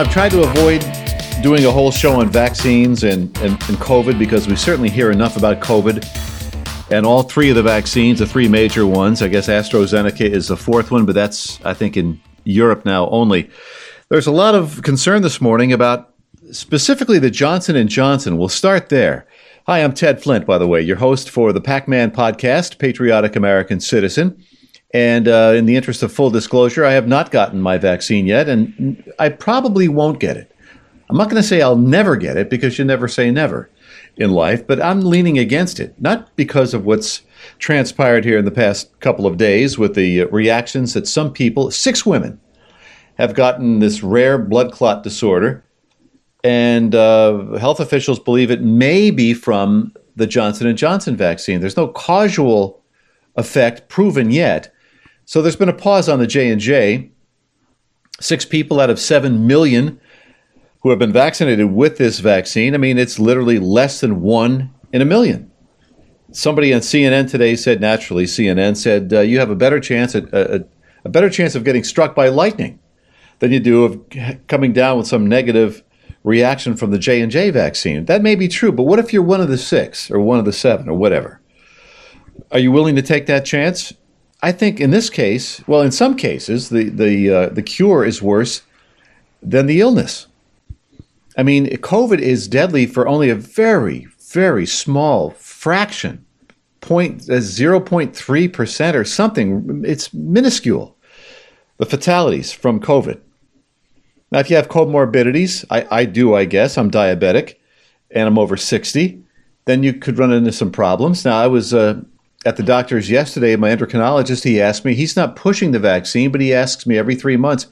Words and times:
Know, 0.00 0.06
I've 0.06 0.12
tried 0.12 0.30
to 0.30 0.42
avoid 0.42 0.80
doing 1.42 1.66
a 1.66 1.70
whole 1.70 1.90
show 1.90 2.20
on 2.20 2.30
vaccines 2.30 3.04
and, 3.04 3.36
and, 3.38 3.50
and 3.50 3.76
COVID 3.76 4.18
because 4.18 4.48
we 4.48 4.56
certainly 4.56 4.88
hear 4.88 5.10
enough 5.10 5.36
about 5.36 5.60
COVID. 5.60 6.90
And 6.90 7.04
all 7.04 7.22
three 7.22 7.50
of 7.50 7.56
the 7.56 7.62
vaccines, 7.62 8.20
the 8.20 8.26
three 8.26 8.48
major 8.48 8.86
ones, 8.86 9.20
I 9.20 9.28
guess 9.28 9.46
AstraZeneca 9.48 10.22
is 10.22 10.48
the 10.48 10.56
fourth 10.56 10.90
one, 10.90 11.04
but 11.04 11.14
that's, 11.14 11.62
I 11.66 11.74
think, 11.74 11.98
in 11.98 12.18
Europe 12.44 12.86
now 12.86 13.10
only. 13.10 13.50
There's 14.08 14.26
a 14.26 14.32
lot 14.32 14.54
of 14.54 14.82
concern 14.82 15.20
this 15.20 15.38
morning 15.38 15.70
about 15.70 16.14
specifically 16.50 17.18
the 17.18 17.30
Johnson 17.30 17.86
& 17.88 17.88
Johnson. 17.88 18.38
We'll 18.38 18.48
start 18.48 18.88
there. 18.88 19.26
Hi, 19.66 19.80
I'm 19.80 19.92
Ted 19.92 20.22
Flint, 20.22 20.46
by 20.46 20.56
the 20.56 20.66
way, 20.66 20.80
your 20.80 20.96
host 20.96 21.28
for 21.28 21.52
the 21.52 21.60
Pac-Man 21.60 22.10
podcast, 22.10 22.78
Patriotic 22.78 23.36
American 23.36 23.80
Citizen. 23.80 24.42
And 24.92 25.28
uh, 25.28 25.54
in 25.56 25.66
the 25.66 25.76
interest 25.76 26.02
of 26.02 26.12
full 26.12 26.30
disclosure, 26.30 26.84
I 26.84 26.92
have 26.92 27.06
not 27.06 27.30
gotten 27.30 27.60
my 27.60 27.78
vaccine 27.78 28.26
yet, 28.26 28.48
and 28.48 29.12
I 29.18 29.28
probably 29.28 29.86
won't 29.88 30.18
get 30.18 30.36
it. 30.36 30.54
I'm 31.08 31.16
not 31.16 31.30
going 31.30 31.40
to 31.40 31.46
say 31.46 31.62
I'll 31.62 31.76
never 31.76 32.16
get 32.16 32.36
it 32.36 32.50
because 32.50 32.78
you 32.78 32.84
never 32.84 33.08
say 33.08 33.30
never 33.30 33.70
in 34.16 34.30
life, 34.30 34.66
but 34.66 34.80
I'm 34.82 35.00
leaning 35.00 35.38
against 35.38 35.80
it, 35.80 35.94
not 36.00 36.34
because 36.36 36.74
of 36.74 36.84
what's 36.84 37.22
transpired 37.58 38.24
here 38.24 38.38
in 38.38 38.44
the 38.44 38.50
past 38.50 38.98
couple 39.00 39.26
of 39.26 39.36
days 39.36 39.78
with 39.78 39.94
the 39.94 40.24
reactions 40.26 40.94
that 40.94 41.08
some 41.08 41.32
people, 41.32 41.70
six 41.70 42.04
women, 42.04 42.40
have 43.14 43.34
gotten 43.34 43.78
this 43.78 44.02
rare 44.02 44.38
blood 44.38 44.72
clot 44.72 45.02
disorder, 45.02 45.64
and 46.42 46.94
uh, 46.94 47.56
health 47.58 47.80
officials 47.80 48.18
believe 48.18 48.50
it 48.50 48.62
may 48.62 49.10
be 49.10 49.34
from 49.34 49.92
the 50.16 50.26
Johnson 50.26 50.66
and 50.66 50.78
Johnson 50.78 51.16
vaccine. 51.16 51.60
There's 51.60 51.76
no 51.76 51.88
causal 51.88 52.82
effect 53.36 53.88
proven 53.88 54.30
yet, 54.30 54.72
so 55.30 55.40
there's 55.40 55.54
been 55.54 55.68
a 55.68 55.72
pause 55.72 56.08
on 56.08 56.18
the 56.18 56.26
J&J. 56.26 57.08
6 58.18 58.44
people 58.46 58.80
out 58.80 58.90
of 58.90 58.98
7 58.98 59.46
million 59.46 60.00
who 60.80 60.90
have 60.90 60.98
been 60.98 61.12
vaccinated 61.12 61.70
with 61.70 61.98
this 61.98 62.18
vaccine. 62.18 62.74
I 62.74 62.78
mean, 62.78 62.98
it's 62.98 63.20
literally 63.20 63.60
less 63.60 64.00
than 64.00 64.22
1 64.22 64.74
in 64.92 65.00
a 65.00 65.04
million. 65.04 65.48
Somebody 66.32 66.74
on 66.74 66.80
CNN 66.80 67.30
today 67.30 67.54
said 67.54 67.80
naturally 67.80 68.24
CNN 68.24 68.76
said 68.76 69.12
uh, 69.12 69.20
you 69.20 69.38
have 69.38 69.50
a 69.50 69.54
better 69.54 69.78
chance 69.78 70.16
at 70.16 70.24
a, 70.34 70.66
a 71.04 71.08
better 71.08 71.30
chance 71.30 71.54
of 71.54 71.62
getting 71.62 71.84
struck 71.84 72.16
by 72.16 72.26
lightning 72.26 72.80
than 73.38 73.52
you 73.52 73.60
do 73.60 73.84
of 73.84 74.46
coming 74.48 74.72
down 74.72 74.98
with 74.98 75.06
some 75.06 75.28
negative 75.28 75.84
reaction 76.24 76.74
from 76.74 76.90
the 76.90 76.98
J&J 76.98 77.50
vaccine. 77.50 78.04
That 78.06 78.22
may 78.22 78.34
be 78.34 78.48
true, 78.48 78.72
but 78.72 78.82
what 78.82 78.98
if 78.98 79.12
you're 79.12 79.22
one 79.22 79.40
of 79.40 79.48
the 79.48 79.58
6 79.58 80.10
or 80.10 80.18
one 80.18 80.40
of 80.40 80.44
the 80.44 80.52
7 80.52 80.88
or 80.88 80.94
whatever? 80.94 81.40
Are 82.50 82.58
you 82.58 82.72
willing 82.72 82.96
to 82.96 83.02
take 83.02 83.26
that 83.26 83.44
chance? 83.44 83.92
I 84.42 84.52
think 84.52 84.80
in 84.80 84.90
this 84.90 85.10
case, 85.10 85.62
well, 85.66 85.82
in 85.82 85.92
some 85.92 86.16
cases, 86.16 86.68
the 86.68 86.88
the 86.88 87.30
uh, 87.30 87.48
the 87.50 87.62
cure 87.62 88.04
is 88.04 88.22
worse 88.22 88.62
than 89.42 89.66
the 89.66 89.80
illness. 89.80 90.26
I 91.36 91.42
mean, 91.42 91.66
COVID 91.66 92.18
is 92.18 92.48
deadly 92.48 92.86
for 92.86 93.06
only 93.06 93.30
a 93.30 93.34
very 93.34 94.08
very 94.32 94.66
small 94.66 95.30
fraction, 95.30 96.24
uh, 96.90 97.40
zero 97.40 97.80
point 97.80 98.16
three 98.16 98.48
percent 98.48 98.96
or 98.96 99.04
something. 99.04 99.82
It's 99.86 100.14
minuscule. 100.14 100.96
The 101.78 101.86
fatalities 101.86 102.52
from 102.52 102.80
COVID. 102.80 103.20
Now, 104.30 104.38
if 104.38 104.50
you 104.50 104.56
have 104.56 104.68
comorbidities, 104.68 105.64
I, 105.70 105.86
I 105.90 106.04
do, 106.04 106.34
I 106.34 106.44
guess. 106.44 106.76
I'm 106.76 106.90
diabetic, 106.90 107.56
and 108.10 108.28
I'm 108.28 108.38
over 108.38 108.56
sixty. 108.56 109.22
Then 109.64 109.82
you 109.82 109.94
could 109.94 110.18
run 110.18 110.32
into 110.32 110.52
some 110.52 110.70
problems. 110.70 111.24
Now, 111.24 111.38
I 111.38 111.46
was 111.46 111.72
uh, 111.74 112.00
at 112.44 112.56
the 112.56 112.62
doctor's 112.62 113.10
yesterday, 113.10 113.54
my 113.56 113.68
endocrinologist, 113.68 114.44
he 114.44 114.60
asked 114.60 114.84
me, 114.84 114.94
he's 114.94 115.16
not 115.16 115.36
pushing 115.36 115.72
the 115.72 115.78
vaccine, 115.78 116.30
but 116.32 116.40
he 116.40 116.54
asks 116.54 116.86
me 116.86 116.96
every 116.96 117.14
three 117.14 117.36
months, 117.36 117.66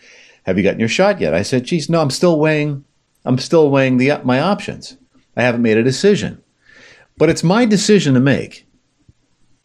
have 0.45 0.59
you 0.59 0.65
gotten 0.65 0.81
your 0.81 0.89
shot 0.89 1.21
yet? 1.21 1.35
I 1.35 1.43
said, 1.43 1.65
geez, 1.65 1.89
no, 1.89 2.01
I'm 2.01 2.11
still 2.11 2.39
weighing, 2.39 2.85
I'm 3.25 3.39
still 3.39 3.71
weighing 3.71 3.97
the, 3.97 4.21
my 4.25 4.41
options. 4.41 4.97
I 5.37 5.43
haven't 5.43 5.63
made 5.63 5.77
a 5.77 5.83
decision. 5.83 6.43
But 7.17 7.31
it's 7.31 7.45
my 7.45 7.65
decision 7.65 8.15
to 8.15 8.21
make. 8.21 8.67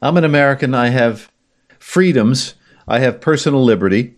I'm 0.01 0.17
an 0.17 0.23
American. 0.23 0.73
I 0.73 0.89
have 0.89 1.31
freedoms. 1.79 2.55
I 2.87 2.99
have 2.99 3.21
personal 3.21 3.63
liberty. 3.63 4.15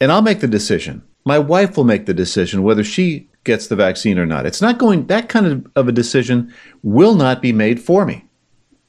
And 0.00 0.10
I'll 0.10 0.22
make 0.22 0.40
the 0.40 0.48
decision. 0.48 1.02
My 1.24 1.38
wife 1.38 1.76
will 1.76 1.84
make 1.84 2.06
the 2.06 2.14
decision 2.14 2.62
whether 2.62 2.82
she 2.82 3.28
gets 3.44 3.66
the 3.66 3.76
vaccine 3.76 4.18
or 4.18 4.26
not. 4.26 4.46
It's 4.46 4.62
not 4.62 4.78
going, 4.78 5.06
that 5.06 5.28
kind 5.28 5.46
of, 5.46 5.66
of 5.76 5.88
a 5.88 5.92
decision 5.92 6.52
will 6.82 7.14
not 7.14 7.42
be 7.42 7.52
made 7.52 7.80
for 7.80 8.04
me. 8.04 8.24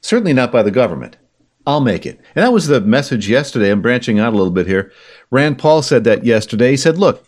Certainly 0.02 0.34
not 0.34 0.52
by 0.52 0.64
the 0.64 0.72
government. 0.72 1.18
I'll 1.66 1.82
make 1.82 2.06
it. 2.06 2.20
And 2.36 2.44
that 2.44 2.54
was 2.54 2.68
the 2.68 2.82
message 2.82 3.30
yesterday. 3.30 3.70
I'm 3.70 3.82
branching 3.82 4.20
out 4.20 4.34
a 4.34 4.36
little 4.36 4.52
bit 4.52 4.68
here. 4.68 4.92
Rand 5.30 5.60
Paul 5.60 5.82
said 5.84 6.04
that 6.06 6.26
yesterday. 6.26 6.72
He 6.72 6.78
said, 6.78 6.98
look, 6.98 7.26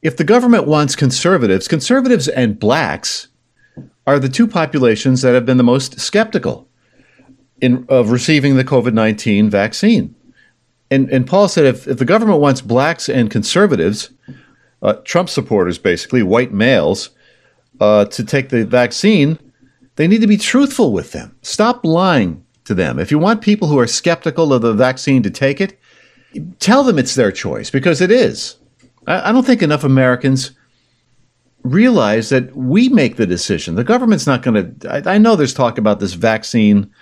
if 0.00 0.16
the 0.16 0.24
government 0.24 0.66
wants 0.66 0.96
conservatives, 0.96 1.68
conservatives 1.68 2.28
and 2.28 2.58
blacks 2.58 3.28
are 4.06 4.18
the 4.18 4.28
two 4.28 4.46
populations 4.46 5.22
that 5.22 5.34
have 5.34 5.44
been 5.44 5.58
the 5.58 5.64
most 5.64 6.00
skeptical 6.00 6.68
in, 7.60 7.84
of 7.88 8.10
receiving 8.10 8.56
the 8.56 8.64
COVID 8.64 8.94
19 8.94 9.50
vaccine. 9.50 10.14
And, 10.90 11.10
and 11.10 11.26
Paul 11.26 11.48
said 11.48 11.66
if, 11.66 11.86
if 11.86 11.98
the 11.98 12.06
government 12.06 12.40
wants 12.40 12.62
blacks 12.62 13.08
and 13.08 13.30
conservatives, 13.30 14.10
uh, 14.80 14.94
Trump 15.04 15.28
supporters 15.28 15.76
basically, 15.76 16.22
white 16.22 16.52
males, 16.52 17.10
uh, 17.80 18.06
to 18.06 18.24
take 18.24 18.48
the 18.48 18.64
vaccine, 18.64 19.38
they 19.98 20.06
need 20.06 20.20
to 20.20 20.28
be 20.28 20.36
truthful 20.36 20.92
with 20.92 21.10
them. 21.10 21.34
Stop 21.42 21.84
lying 21.84 22.44
to 22.62 22.72
them. 22.72 23.00
If 23.00 23.10
you 23.10 23.18
want 23.18 23.42
people 23.42 23.66
who 23.66 23.80
are 23.80 23.86
skeptical 23.88 24.52
of 24.52 24.62
the 24.62 24.72
vaccine 24.72 25.24
to 25.24 25.30
take 25.30 25.60
it, 25.60 25.76
tell 26.60 26.84
them 26.84 27.00
it's 27.00 27.16
their 27.16 27.32
choice 27.32 27.68
because 27.68 28.00
it 28.00 28.12
is. 28.12 28.58
I, 29.08 29.32
don't 29.32 29.44
think 29.44 29.60
enough 29.60 29.82
Americans 29.82 30.52
realize 31.64 32.28
that 32.28 32.54
we 32.54 32.88
make 32.88 33.16
the 33.16 33.26
decision. 33.26 33.74
The 33.74 33.82
government's 33.82 34.26
not 34.26 34.42
going 34.42 34.78
to. 34.78 35.08
I, 35.08 35.18
know 35.18 35.34
there's 35.34 35.52
talk 35.52 35.78
about 35.78 35.98
this 35.98 36.12
vaccine, 36.12 36.92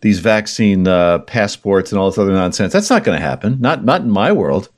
these 0.00 0.20
vaccine 0.20 0.88
uh, 0.88 1.18
passports 1.20 1.92
and 1.92 2.00
all 2.00 2.08
this 2.08 2.18
other 2.18 2.32
nonsense. 2.32 2.72
That's 2.72 2.88
not 2.88 3.04
going 3.04 3.18
to 3.18 3.22
happen. 3.22 3.60
Not 3.60 3.84
not 3.84 4.00
in 4.00 4.10
my 4.10 4.32
world. 4.32 4.70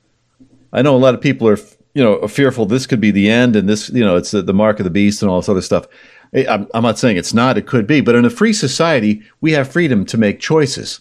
I 0.73 0.83
know 0.83 0.97
a 0.97 0.99
lot 0.99 1.15
of 1.15 1.21
people 1.21 1.47
are 1.47 1.59
you 1.95 2.03
know 2.03 2.27
fearful 2.27 2.67
this 2.67 2.87
could 2.87 3.01
be 3.01 3.13
the 3.13 3.31
end 3.31 3.55
and 3.55 3.69
this 3.69 3.89
you 3.91 4.05
know 4.05 4.17
it's 4.17 4.33
the, 4.33 4.43
the 4.43 4.53
mark 4.53 4.81
of 4.81 4.85
the 4.85 4.91
beast 4.91 5.23
and 5.23 5.31
all 5.31 5.41
this 5.41 5.49
other 5.49 5.63
stuff. 5.63 5.87
I'm, 6.35 6.69
not 6.75 6.99
saying 6.99 7.17
it's 7.17 7.35
not, 7.35 7.57
it 7.57 7.67
could 7.67 7.87
be, 7.87 8.01
but 8.01 8.15
in 8.15 8.25
a 8.25 8.31
free 8.31 8.53
society, 8.53 9.23
we 9.41 9.53
have 9.53 9.71
freedom 9.71 10.05
to 10.07 10.19
make 10.19 10.41
choices. 10.41 11.01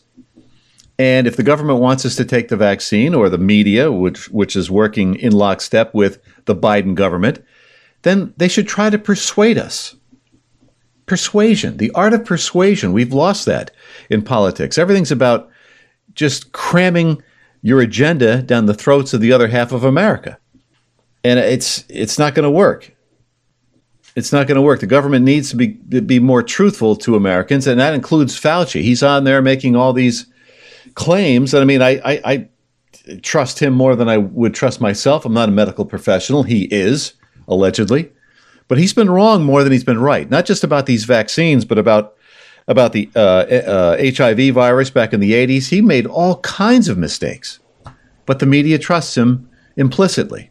And 1.00 1.28
if 1.28 1.36
the 1.36 1.44
government 1.44 1.80
wants 1.80 2.06
us 2.06 2.16
to 2.16 2.26
take 2.26 2.48
the 2.48 2.58
vaccine 2.58 3.14
or 3.14 3.30
the 3.30 3.38
media, 3.38 3.92
which, 3.92 4.30
which 4.30 4.56
is 4.56 4.72
working 4.72 5.16
in 5.16 5.32
lockstep 5.32 5.94
with 5.94 6.20
the 6.46 6.56
Biden 6.56 6.96
government, 6.96 7.44
then 8.02 8.34
they 8.38 8.48
should 8.48 8.68
try 8.68 8.90
to 8.90 8.98
persuade 8.98 9.58
us. 9.58 9.96
Persuasion, 11.06 11.78
the 11.78 11.92
art 11.92 12.14
of 12.14 12.26
persuasion, 12.26 12.94
we've 12.94 13.14
lost 13.14 13.46
that 13.46 13.72
in 14.10 14.22
politics. 14.22 14.78
Everything's 14.78 15.12
about 15.12 15.50
just 16.14 16.52
cramming 16.52 17.22
your 17.62 17.80
agenda 17.80 18.42
down 18.42 18.66
the 18.66 18.74
throats 18.74 19.14
of 19.14 19.22
the 19.22 19.32
other 19.32 19.48
half 19.48 19.72
of 19.72 19.84
America. 19.84 20.38
And 21.24 21.40
it's, 21.40 21.86
it's 21.90 22.18
not 22.18 22.34
going 22.34 22.44
to 22.44 22.50
work. 22.50 22.97
It's 24.18 24.34
not 24.34 24.48
going 24.48 24.56
to 24.56 24.64
work. 24.64 24.80
The 24.80 24.88
government 24.88 25.26
needs 25.26 25.52
to 25.52 25.56
be 25.56 25.68
be 25.68 26.20
more 26.20 26.42
truthful 26.42 26.96
to 26.96 27.16
Americans, 27.16 27.68
and 27.68 27.80
that 27.80 27.94
includes 27.94 28.36
Fauci. 28.36 28.82
He's 28.82 29.04
on 29.04 29.26
there 29.26 29.44
making 29.44 29.76
all 29.76 29.94
these 29.94 30.26
claims, 30.96 31.54
and 31.54 31.62
I 31.62 31.66
mean, 31.66 31.84
I, 31.84 32.02
I, 32.04 32.22
I 32.26 32.50
trust 33.22 33.60
him 33.60 33.76
more 33.76 33.96
than 33.96 34.10
I 34.10 34.18
would 34.18 34.56
trust 34.56 34.82
myself. 34.82 35.24
I'm 35.24 35.36
not 35.36 35.50
a 35.50 35.52
medical 35.52 35.86
professional. 35.86 36.42
He 36.42 36.64
is 36.64 37.14
allegedly, 37.48 38.12
but 38.68 38.80
he's 38.80 38.92
been 38.92 39.12
wrong 39.12 39.44
more 39.44 39.64
than 39.64 39.72
he's 39.72 39.84
been 39.84 40.02
right. 40.02 40.28
Not 40.28 40.48
just 40.48 40.64
about 40.64 40.88
these 40.88 41.04
vaccines, 41.04 41.64
but 41.64 41.78
about 41.78 42.16
about 42.68 42.94
the 42.94 43.12
uh, 43.16 43.20
uh, 43.20 43.98
HIV 44.00 44.56
virus 44.56 44.90
back 44.90 45.14
in 45.14 45.20
the 45.20 45.34
80s. 45.34 45.70
He 45.70 45.80
made 45.80 46.08
all 46.08 46.40
kinds 46.40 46.90
of 46.90 46.98
mistakes, 46.98 47.60
but 48.26 48.40
the 48.40 48.48
media 48.48 48.80
trusts 48.80 49.16
him 49.16 49.48
implicitly. 49.76 50.50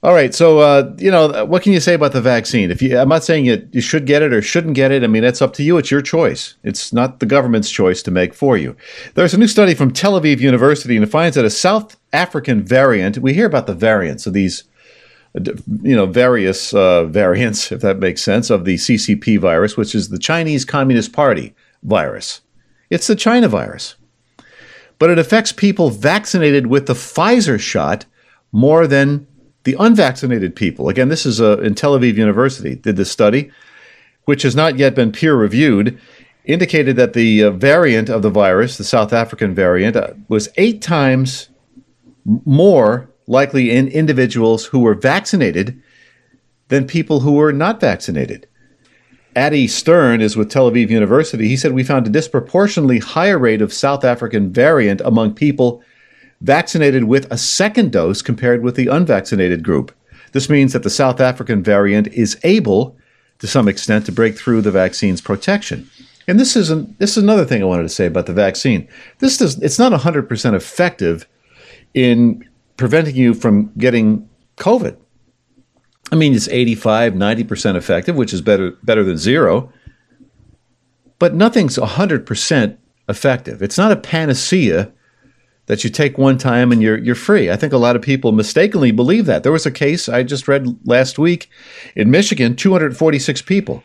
All 0.00 0.14
right, 0.14 0.32
so 0.32 0.60
uh, 0.60 0.94
you 0.98 1.10
know 1.10 1.44
what 1.44 1.64
can 1.64 1.72
you 1.72 1.80
say 1.80 1.94
about 1.94 2.12
the 2.12 2.20
vaccine? 2.20 2.70
If 2.70 2.80
you, 2.80 2.96
I'm 2.96 3.08
not 3.08 3.24
saying 3.24 3.46
you, 3.46 3.68
you 3.72 3.80
should 3.80 4.06
get 4.06 4.22
it 4.22 4.32
or 4.32 4.40
shouldn't 4.40 4.74
get 4.74 4.92
it. 4.92 5.02
I 5.02 5.08
mean, 5.08 5.24
it's 5.24 5.42
up 5.42 5.54
to 5.54 5.64
you. 5.64 5.76
It's 5.76 5.90
your 5.90 6.02
choice. 6.02 6.54
It's 6.62 6.92
not 6.92 7.18
the 7.18 7.26
government's 7.26 7.68
choice 7.68 8.00
to 8.04 8.12
make 8.12 8.32
for 8.32 8.56
you. 8.56 8.76
There's 9.14 9.34
a 9.34 9.38
new 9.38 9.48
study 9.48 9.74
from 9.74 9.92
Tel 9.92 10.20
Aviv 10.20 10.38
University, 10.38 10.94
and 10.94 11.04
it 11.04 11.10
finds 11.10 11.34
that 11.34 11.44
a 11.44 11.50
South 11.50 11.96
African 12.12 12.62
variant. 12.62 13.18
We 13.18 13.34
hear 13.34 13.46
about 13.46 13.66
the 13.66 13.74
variants 13.74 14.24
of 14.24 14.34
these, 14.34 14.62
you 15.34 15.96
know, 15.96 16.06
various 16.06 16.72
uh, 16.72 17.06
variants, 17.06 17.72
if 17.72 17.80
that 17.80 17.98
makes 17.98 18.22
sense, 18.22 18.50
of 18.50 18.64
the 18.64 18.76
CCP 18.76 19.40
virus, 19.40 19.76
which 19.76 19.96
is 19.96 20.10
the 20.10 20.18
Chinese 20.18 20.64
Communist 20.64 21.12
Party 21.12 21.56
virus. 21.82 22.40
It's 22.88 23.08
the 23.08 23.16
China 23.16 23.48
virus, 23.48 23.96
but 25.00 25.10
it 25.10 25.18
affects 25.18 25.50
people 25.50 25.90
vaccinated 25.90 26.68
with 26.68 26.86
the 26.86 26.94
Pfizer 26.94 27.58
shot 27.58 28.04
more 28.52 28.86
than 28.86 29.26
the 29.68 29.76
unvaccinated 29.78 30.56
people, 30.56 30.88
again, 30.88 31.10
this 31.10 31.26
is 31.26 31.40
a, 31.40 31.52
uh, 31.52 31.56
in 31.56 31.74
Tel 31.74 31.92
Aviv 31.92 32.14
University, 32.14 32.74
did 32.74 32.96
this 32.96 33.10
study, 33.10 33.50
which 34.24 34.40
has 34.40 34.56
not 34.56 34.78
yet 34.78 34.94
been 34.94 35.12
peer 35.12 35.36
reviewed, 35.36 36.00
indicated 36.46 36.96
that 36.96 37.12
the 37.12 37.42
uh, 37.42 37.50
variant 37.50 38.08
of 38.08 38.22
the 38.22 38.30
virus, 38.30 38.78
the 38.78 38.84
South 38.84 39.12
African 39.12 39.54
variant, 39.54 39.94
uh, 39.94 40.14
was 40.28 40.48
eight 40.56 40.80
times 40.80 41.50
more 42.46 43.10
likely 43.26 43.70
in 43.70 43.88
individuals 43.88 44.64
who 44.64 44.78
were 44.78 44.94
vaccinated 44.94 45.78
than 46.68 46.86
people 46.86 47.20
who 47.20 47.32
were 47.32 47.52
not 47.52 47.78
vaccinated. 47.78 48.48
Adi 49.36 49.68
Stern 49.68 50.22
is 50.22 50.34
with 50.34 50.50
Tel 50.50 50.70
Aviv 50.70 50.88
University. 50.88 51.46
He 51.46 51.58
said 51.58 51.72
we 51.72 51.84
found 51.84 52.06
a 52.06 52.10
disproportionately 52.10 53.00
higher 53.00 53.38
rate 53.38 53.60
of 53.60 53.74
South 53.74 54.02
African 54.02 54.50
variant 54.50 55.02
among 55.02 55.34
people 55.34 55.82
vaccinated 56.40 57.04
with 57.04 57.30
a 57.30 57.38
second 57.38 57.92
dose 57.92 58.22
compared 58.22 58.62
with 58.62 58.76
the 58.76 58.86
unvaccinated 58.86 59.62
group. 59.62 59.94
This 60.32 60.48
means 60.48 60.72
that 60.72 60.82
the 60.82 60.90
South 60.90 61.20
African 61.20 61.62
variant 61.62 62.08
is 62.08 62.38
able, 62.44 62.96
to 63.38 63.46
some 63.46 63.68
extent, 63.68 64.06
to 64.06 64.12
break 64.12 64.36
through 64.36 64.62
the 64.62 64.70
vaccine's 64.70 65.20
protection. 65.20 65.90
And 66.26 66.38
this 66.38 66.54
is 66.56 66.70
an, 66.70 66.94
this 66.98 67.16
is 67.16 67.22
another 67.22 67.44
thing 67.44 67.62
I 67.62 67.66
wanted 67.66 67.84
to 67.84 67.88
say 67.88 68.06
about 68.06 68.26
the 68.26 68.34
vaccine. 68.34 68.86
This 69.18 69.38
does 69.38 69.58
it's 69.62 69.78
not 69.78 69.98
100% 69.98 70.54
effective 70.54 71.26
in 71.94 72.46
preventing 72.76 73.16
you 73.16 73.32
from 73.32 73.72
getting 73.78 74.28
COVID. 74.58 74.96
I 76.12 76.16
mean, 76.16 76.34
it's 76.34 76.48
85, 76.48 77.14
90% 77.14 77.76
effective, 77.76 78.16
which 78.16 78.32
is 78.32 78.40
better, 78.40 78.72
better 78.82 79.04
than 79.04 79.18
zero. 79.18 79.72
But 81.18 81.34
nothing's 81.34 81.76
100% 81.76 82.76
effective. 83.08 83.62
It's 83.62 83.78
not 83.78 83.92
a 83.92 83.96
panacea 83.96 84.92
that 85.68 85.84
you 85.84 85.90
take 85.90 86.18
one 86.18 86.38
time 86.38 86.72
and 86.72 86.82
you're, 86.82 86.98
you're 86.98 87.14
free. 87.14 87.50
I 87.50 87.56
think 87.56 87.72
a 87.72 87.78
lot 87.78 87.94
of 87.94 88.02
people 88.02 88.32
mistakenly 88.32 88.90
believe 88.90 89.26
that. 89.26 89.42
There 89.42 89.52
was 89.52 89.66
a 89.66 89.70
case 89.70 90.08
I 90.08 90.22
just 90.22 90.48
read 90.48 90.78
last 90.86 91.18
week 91.18 91.50
in 91.94 92.10
Michigan 92.10 92.56
246 92.56 93.42
people. 93.42 93.84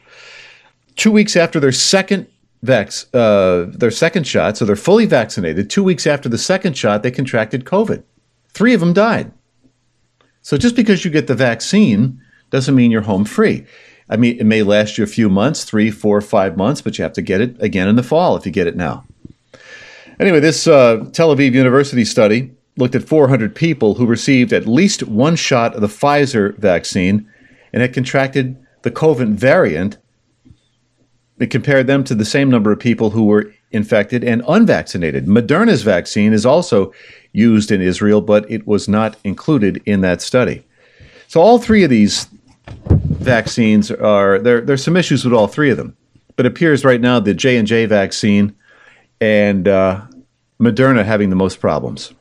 Two 0.95 1.11
weeks 1.11 1.35
after 1.35 1.59
their 1.59 1.73
second 1.73 2.27
vax, 2.65 3.05
uh, 3.13 3.69
their 3.77 3.91
second 3.91 4.25
shot, 4.25 4.55
so 4.55 4.63
they're 4.63 4.77
fully 4.77 5.05
vaccinated. 5.05 5.69
Two 5.69 5.83
weeks 5.83 6.07
after 6.07 6.29
the 6.29 6.37
second 6.37 6.77
shot, 6.77 7.03
they 7.03 7.11
contracted 7.11 7.65
COVID. 7.65 8.01
Three 8.49 8.73
of 8.73 8.79
them 8.79 8.93
died. 8.93 9.31
So 10.41 10.57
just 10.57 10.77
because 10.77 11.03
you 11.03 11.11
get 11.11 11.27
the 11.27 11.35
vaccine 11.35 12.21
doesn't 12.49 12.75
mean 12.75 12.91
you're 12.91 13.01
home 13.01 13.25
free. 13.25 13.65
I 14.09 14.15
mean, 14.15 14.39
it 14.39 14.45
may 14.45 14.63
last 14.63 14.97
you 14.97 15.03
a 15.03 15.07
few 15.07 15.29
months, 15.29 15.65
three, 15.65 15.91
four, 15.91 16.21
five 16.21 16.55
months, 16.55 16.81
but 16.81 16.97
you 16.97 17.03
have 17.03 17.13
to 17.13 17.21
get 17.21 17.41
it 17.41 17.61
again 17.61 17.89
in 17.89 17.97
the 17.97 18.03
fall 18.03 18.37
if 18.37 18.45
you 18.45 18.51
get 18.53 18.67
it 18.67 18.77
now. 18.77 19.05
Anyway, 20.19 20.39
this 20.39 20.67
uh, 20.67 21.05
Tel 21.11 21.35
Aviv 21.35 21.53
University 21.53 22.05
study 22.05 22.51
looked 22.77 22.95
at 22.95 23.03
400 23.03 23.55
people 23.55 23.95
who 23.95 24.05
received 24.05 24.53
at 24.53 24.67
least 24.67 25.03
one 25.03 25.35
shot 25.35 25.75
of 25.75 25.81
the 25.81 25.87
Pfizer 25.87 26.57
vaccine 26.57 27.29
and 27.71 27.81
had 27.81 27.93
contracted 27.93 28.57
the 28.83 28.91
COVID 28.91 29.33
variant. 29.35 29.97
It 31.39 31.49
compared 31.49 31.87
them 31.87 32.03
to 32.05 32.15
the 32.15 32.25
same 32.25 32.49
number 32.49 32.71
of 32.71 32.79
people 32.79 33.09
who 33.09 33.25
were 33.25 33.53
infected 33.71 34.23
and 34.23 34.43
unvaccinated. 34.47 35.25
Moderna's 35.25 35.81
vaccine 35.81 36.31
is 36.31 36.45
also 36.45 36.93
used 37.31 37.71
in 37.71 37.81
Israel, 37.81 38.21
but 38.21 38.49
it 38.49 38.67
was 38.67 38.87
not 38.87 39.17
included 39.23 39.81
in 39.85 40.01
that 40.01 40.21
study. 40.21 40.63
So 41.27 41.41
all 41.41 41.57
three 41.57 41.83
of 41.83 41.89
these 41.89 42.27
vaccines 42.87 43.89
are 43.89 44.37
there. 44.39 44.61
There's 44.61 44.83
some 44.83 44.95
issues 44.95 45.25
with 45.25 45.33
all 45.33 45.47
three 45.47 45.71
of 45.71 45.77
them, 45.77 45.97
but 46.35 46.45
it 46.45 46.51
appears 46.51 46.85
right 46.85 47.01
now 47.01 47.19
the 47.19 47.33
J 47.33 47.57
and 47.57 47.67
J 47.67 47.87
vaccine 47.87 48.55
and 49.23 49.69
uh, 49.69 50.01
Moderna 50.59 51.05
having 51.05 51.29
the 51.29 51.37
most 51.37 51.61
problems. 51.61 52.13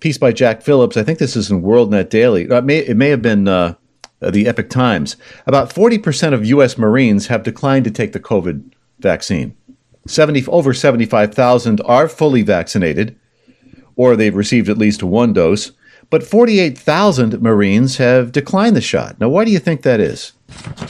Piece 0.00 0.18
by 0.18 0.30
Jack 0.30 0.60
Phillips. 0.60 0.98
I 0.98 1.02
think 1.02 1.18
this 1.18 1.34
is 1.34 1.50
in 1.50 1.62
WorldNet 1.62 2.10
Daily. 2.10 2.42
It 2.42 2.64
may, 2.64 2.78
it 2.80 2.98
may 2.98 3.08
have 3.08 3.22
been 3.22 3.48
uh, 3.48 3.76
the 4.20 4.46
Epoch 4.46 4.68
Times. 4.68 5.16
About 5.46 5.70
40% 5.70 6.34
of 6.34 6.44
U.S. 6.44 6.76
Marines 6.76 7.28
have 7.28 7.44
declined 7.44 7.86
to 7.86 7.90
take 7.90 8.12
the 8.12 8.20
COVID 8.20 8.74
vaccine. 8.98 9.56
70, 10.06 10.46
over 10.48 10.74
75,000 10.74 11.80
are 11.86 12.08
fully 12.08 12.42
vaccinated, 12.42 13.18
or 13.96 14.14
they've 14.14 14.36
received 14.36 14.68
at 14.68 14.76
least 14.76 15.02
one 15.02 15.32
dose, 15.32 15.72
but 16.10 16.22
48,000 16.22 17.40
Marines 17.40 17.96
have 17.96 18.32
declined 18.32 18.76
the 18.76 18.82
shot. 18.82 19.18
Now, 19.18 19.30
why 19.30 19.46
do 19.46 19.50
you 19.50 19.58
think 19.58 19.80
that 19.82 20.00
is? 20.00 20.32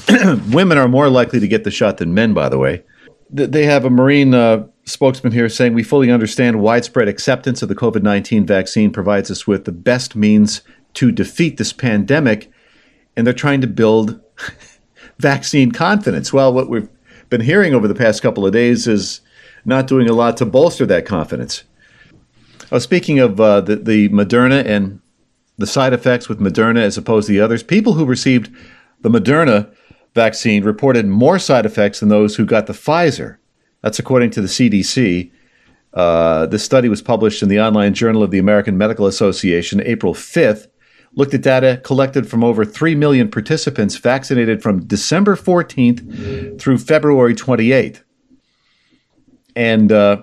Women 0.50 0.78
are 0.78 0.88
more 0.88 1.08
likely 1.08 1.38
to 1.38 1.48
get 1.48 1.62
the 1.62 1.70
shot 1.70 1.98
than 1.98 2.12
men, 2.12 2.34
by 2.34 2.48
the 2.48 2.58
way. 2.58 2.82
They 3.30 3.66
have 3.66 3.84
a 3.84 3.90
Marine 3.90 4.34
uh, 4.34 4.66
spokesman 4.90 5.32
here 5.32 5.48
saying, 5.48 5.74
We 5.74 5.82
fully 5.82 6.10
understand 6.10 6.60
widespread 6.60 7.08
acceptance 7.08 7.62
of 7.62 7.68
the 7.68 7.74
COVID 7.74 8.02
19 8.02 8.46
vaccine 8.46 8.92
provides 8.92 9.30
us 9.30 9.46
with 9.46 9.64
the 9.64 9.72
best 9.72 10.16
means 10.16 10.62
to 10.94 11.12
defeat 11.12 11.56
this 11.56 11.72
pandemic, 11.72 12.50
and 13.16 13.26
they're 13.26 13.34
trying 13.34 13.60
to 13.60 13.66
build 13.66 14.20
vaccine 15.18 15.72
confidence. 15.72 16.32
Well, 16.32 16.52
what 16.52 16.68
we've 16.68 16.88
been 17.28 17.40
hearing 17.40 17.74
over 17.74 17.88
the 17.88 17.94
past 17.94 18.22
couple 18.22 18.44
of 18.44 18.52
days 18.52 18.86
is 18.86 19.20
not 19.64 19.86
doing 19.86 20.08
a 20.08 20.12
lot 20.12 20.36
to 20.38 20.46
bolster 20.46 20.86
that 20.86 21.06
confidence. 21.06 21.64
Oh, 22.72 22.78
speaking 22.78 23.18
of 23.18 23.40
uh, 23.40 23.60
the, 23.60 23.76
the 23.76 24.08
Moderna 24.10 24.64
and 24.64 25.00
the 25.58 25.66
side 25.66 25.92
effects 25.92 26.28
with 26.28 26.40
Moderna 26.40 26.80
as 26.80 26.96
opposed 26.96 27.26
to 27.26 27.32
the 27.32 27.40
others, 27.40 27.62
people 27.62 27.94
who 27.94 28.04
received 28.04 28.54
the 29.00 29.08
Moderna 29.08 29.72
vaccine 30.14 30.64
reported 30.64 31.06
more 31.06 31.38
side 31.38 31.66
effects 31.66 32.00
than 32.00 32.08
those 32.08 32.36
who 32.36 32.44
got 32.44 32.66
the 32.66 32.72
Pfizer. 32.72 33.36
That's 33.82 33.98
according 33.98 34.30
to 34.32 34.40
the 34.40 34.48
CDC. 34.48 35.30
Uh, 35.92 36.46
this 36.46 36.64
study 36.64 36.88
was 36.88 37.02
published 37.02 37.42
in 37.42 37.48
the 37.48 37.60
online 37.60 37.94
Journal 37.94 38.22
of 38.22 38.30
the 38.30 38.38
American 38.38 38.78
Medical 38.78 39.06
Association 39.06 39.80
April 39.82 40.14
5th, 40.14 40.68
looked 41.14 41.34
at 41.34 41.42
data 41.42 41.80
collected 41.82 42.28
from 42.28 42.44
over 42.44 42.64
3 42.64 42.94
million 42.94 43.30
participants 43.30 43.96
vaccinated 43.96 44.62
from 44.62 44.86
December 44.86 45.34
14th 45.34 46.60
through 46.60 46.78
February 46.78 47.34
28th. 47.34 48.02
And 49.56 49.90
uh, 49.90 50.22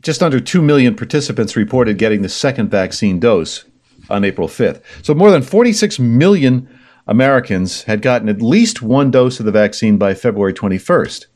just 0.00 0.22
under 0.22 0.40
2 0.40 0.62
million 0.62 0.96
participants 0.96 1.56
reported 1.56 1.98
getting 1.98 2.22
the 2.22 2.28
second 2.30 2.70
vaccine 2.70 3.20
dose 3.20 3.64
on 4.08 4.24
April 4.24 4.48
5th. 4.48 4.82
So 5.02 5.14
more 5.14 5.30
than 5.30 5.42
46 5.42 5.98
million 5.98 6.68
Americans 7.06 7.82
had 7.82 8.00
gotten 8.00 8.30
at 8.30 8.40
least 8.40 8.80
one 8.80 9.10
dose 9.10 9.38
of 9.38 9.44
the 9.44 9.52
vaccine 9.52 9.98
by 9.98 10.14
February 10.14 10.54
21st 10.54 11.26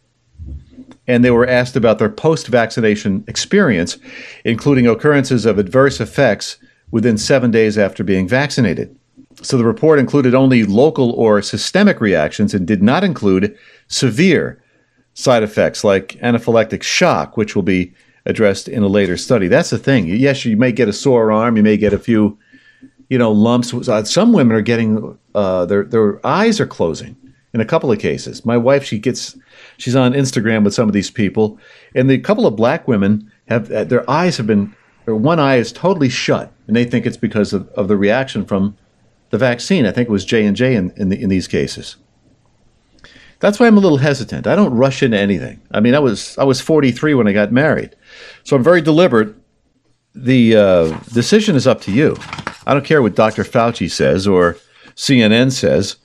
and 1.08 1.24
they 1.24 1.30
were 1.30 1.48
asked 1.48 1.74
about 1.74 1.98
their 1.98 2.10
post 2.10 2.46
vaccination 2.46 3.24
experience, 3.26 3.98
including 4.44 4.86
occurrences 4.86 5.46
of 5.46 5.58
adverse 5.58 6.00
effects 6.00 6.58
within 6.90 7.18
seven 7.18 7.50
days 7.50 7.76
after 7.76 8.04
being 8.04 8.28
vaccinated. 8.28 8.94
So 9.42 9.56
the 9.56 9.64
report 9.64 9.98
included 9.98 10.34
only 10.34 10.64
local 10.64 11.12
or 11.12 11.42
systemic 11.42 12.00
reactions 12.00 12.54
and 12.54 12.66
did 12.66 12.82
not 12.82 13.04
include 13.04 13.56
severe 13.88 14.62
side 15.14 15.42
effects 15.42 15.82
like 15.82 16.18
anaphylactic 16.22 16.82
shock, 16.82 17.36
which 17.36 17.56
will 17.56 17.62
be 17.62 17.92
addressed 18.26 18.68
in 18.68 18.82
a 18.82 18.88
later 18.88 19.16
study. 19.16 19.48
That's 19.48 19.70
the 19.70 19.78
thing. 19.78 20.06
Yes, 20.06 20.44
you 20.44 20.56
may 20.56 20.72
get 20.72 20.88
a 20.88 20.92
sore 20.92 21.32
arm, 21.32 21.56
you 21.56 21.62
may 21.62 21.76
get 21.76 21.92
a 21.92 21.98
few, 21.98 22.38
you 23.08 23.18
know, 23.18 23.32
lumps. 23.32 23.72
Some 24.10 24.32
women 24.32 24.56
are 24.56 24.60
getting 24.60 25.18
uh, 25.34 25.64
their 25.66 25.84
their 25.84 26.24
eyes 26.26 26.60
are 26.60 26.66
closing 26.66 27.16
in 27.54 27.60
a 27.60 27.64
couple 27.64 27.90
of 27.90 27.98
cases. 27.98 28.44
My 28.44 28.56
wife, 28.56 28.84
she 28.84 28.98
gets, 28.98 29.36
she's 29.78 29.96
on 29.96 30.12
Instagram 30.12 30.64
with 30.64 30.74
some 30.74 30.88
of 30.88 30.92
these 30.92 31.10
people, 31.10 31.58
and 31.94 32.10
the 32.10 32.18
couple 32.18 32.46
of 32.46 32.54
black 32.56 32.86
women 32.86 33.32
have 33.48 33.70
uh, 33.72 33.84
their 33.84 34.08
eyes 34.08 34.36
have 34.36 34.46
been, 34.46 34.74
or 35.06 35.16
one 35.16 35.40
eye 35.40 35.56
is 35.56 35.72
totally 35.72 36.10
shut, 36.10 36.52
and 36.66 36.76
they 36.76 36.84
think 36.84 37.06
it's 37.06 37.16
because 37.16 37.52
of, 37.52 37.66
of 37.70 37.88
the 37.88 37.96
reaction 37.96 38.44
from 38.44 38.76
the 39.30 39.38
vaccine. 39.38 39.86
I 39.86 39.92
think 39.92 40.08
it 40.08 40.12
was 40.12 40.24
J 40.24 40.44
and 40.44 40.56
J 40.56 40.74
in 40.74 40.92
in, 40.96 41.08
the, 41.08 41.20
in 41.20 41.30
these 41.30 41.48
cases. 41.48 41.96
That's 43.40 43.58
why 43.58 43.68
I'm 43.68 43.76
a 43.76 43.80
little 43.80 43.98
hesitant. 43.98 44.46
I 44.46 44.56
don't 44.56 44.74
rush 44.74 45.02
into 45.02 45.16
anything. 45.16 45.60
I 45.70 45.80
mean, 45.80 45.94
I 45.94 46.00
was 46.00 46.36
I 46.36 46.44
was 46.44 46.60
43 46.60 47.14
when 47.14 47.28
I 47.28 47.32
got 47.32 47.52
married, 47.52 47.96
so 48.44 48.56
I'm 48.56 48.62
very 48.62 48.82
deliberate. 48.82 49.34
The 50.14 50.56
uh, 50.56 50.98
decision 51.12 51.54
is 51.56 51.66
up 51.66 51.80
to 51.82 51.92
you. 51.92 52.16
I 52.66 52.74
don't 52.74 52.84
care 52.84 53.00
what 53.00 53.14
Dr. 53.14 53.44
Fauci 53.44 53.90
says 53.90 54.26
or 54.26 54.56
CNN 54.96 55.52
says 55.52 55.96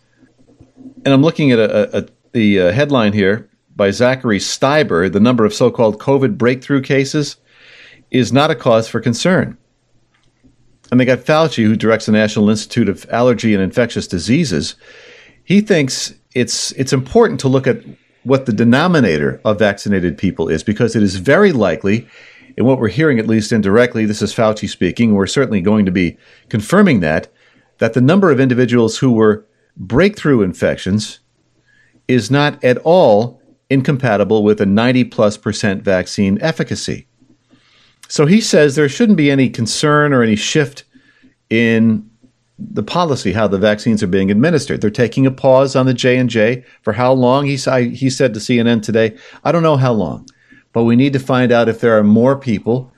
and 1.06 1.13
I'm 1.13 1.22
looking 1.22 1.51
at 1.51 1.60
a, 1.60 1.98
a, 1.98 2.06
the 2.32 2.60
uh, 2.60 2.72
headline 2.72 3.13
here 3.13 3.50
by 3.75 3.92
Zachary 3.92 4.39
Stieber 4.39 5.12
the 5.12 5.20
number 5.20 5.46
of 5.46 5.53
so 5.53 5.72
called 5.72 6.00
COVID 6.00 6.38
breakthrough 6.38 6.82
cases 6.82 7.38
is 8.12 8.32
not 8.32 8.51
a 8.51 8.56
cause 8.56 8.88
for 8.88 9.00
concern. 9.00 9.58
And 10.92 11.00
they 11.00 11.06
got 11.06 11.20
Fauci, 11.20 11.63
who 11.63 11.75
directs 11.75 12.06
the 12.06 12.12
National 12.12 12.50
Institute 12.50 12.88
of 12.88 13.06
Allergy 13.10 13.53
and 13.53 13.63
Infectious 13.63 14.08
Diseases. 14.08 14.75
He 15.44 15.60
thinks 15.62 16.13
it's, 16.36 16.72
it's 16.74 16.94
important 16.94 17.39
to 17.39 17.48
look 17.48 17.65
at 17.65 17.84
what 18.24 18.46
the 18.46 18.53
denominator 18.53 19.42
of 19.44 19.60
vaccinated 19.60 20.18
people 20.18 20.48
is 20.50 20.63
because 20.63 20.96
it 20.96 21.03
is 21.03 21.15
very 21.15 21.51
likely, 21.51 22.08
and 22.58 22.68
what 22.68 22.80
we're 22.80 22.89
hearing, 22.89 23.20
at 23.20 23.27
least 23.27 23.51
indirectly, 23.51 24.06
this 24.06 24.22
is 24.22 24.34
Fauci 24.34 24.70
speaking, 24.70 25.13
we're 25.15 25.27
certainly 25.27 25.62
going 25.62 25.86
to 25.86 25.92
be 25.92 26.18
confirming 26.50 27.00
that, 27.00 27.27
that 27.80 27.94
the 27.94 28.01
number 28.01 28.32
of 28.32 28.39
individuals 28.39 28.98
who 28.98 29.12
were 29.12 29.46
breakthrough 29.75 30.42
infections 30.44 31.20
is 32.08 32.30
not 32.30 32.63
at 32.63 32.77
all 32.80 33.42
incompatible 33.74 34.44
with 34.44 34.62
a 34.62 34.65
90 34.65 35.03
plus 35.06 35.38
percent 35.38 35.84
vaccine 35.84 36.38
efficacy. 36.42 37.08
So 38.08 38.25
he 38.25 38.42
says 38.42 38.75
there 38.75 38.89
shouldn't 38.89 39.18
be 39.18 39.32
any 39.32 39.50
concern 39.50 40.13
or 40.13 40.22
any 40.22 40.36
shift 40.36 40.84
in 41.50 42.10
the 42.60 42.84
policy 42.84 43.34
how 43.34 43.48
the 43.48 43.58
vaccines 43.58 44.03
are 44.03 44.08
being 44.08 44.32
administered. 44.32 44.80
They're 44.80 44.89
taking 44.89 45.25
a 45.25 45.32
pause 45.32 45.75
on 45.75 45.86
the 45.88 45.94
J 45.94 46.18
and 46.18 46.30
J 46.30 46.63
for 46.84 46.94
how 46.94 47.12
long? 47.12 47.46
He, 47.46 47.58
he 47.89 48.10
said 48.10 48.34
to 48.34 48.39
CNN 48.39 48.84
today, 48.84 49.18
I 49.44 49.51
don't 49.51 49.63
know 49.63 49.77
how 49.77 49.92
long, 49.92 50.27
but 50.72 50.84
we 50.84 50.96
need 50.96 51.13
to 51.13 51.20
find 51.20 51.51
out 51.51 51.68
if 51.68 51.82
there 51.82 51.98
are 51.98 52.03
more 52.03 52.38
people 52.38 52.94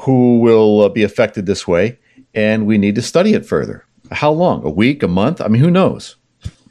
who 0.00 0.40
will 0.40 0.82
uh, 0.82 0.88
be 0.88 1.04
affected 1.04 1.46
this 1.46 1.66
way. 1.66 1.98
and 2.34 2.66
we 2.66 2.76
need 2.76 2.94
to 2.94 3.02
study 3.02 3.32
it 3.32 3.46
further. 3.46 3.84
How 4.12 4.30
long? 4.30 4.64
A 4.64 4.70
week? 4.70 5.02
A 5.02 5.08
month? 5.08 5.40
I 5.40 5.48
mean, 5.48 5.62
who 5.62 5.70
knows? 5.70 6.16